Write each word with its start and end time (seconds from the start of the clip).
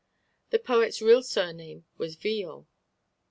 The 0.49 0.57
poet's 0.57 0.99
real 0.99 1.21
surname 1.21 1.85
was 1.99 2.15
Viaud. 2.15 2.65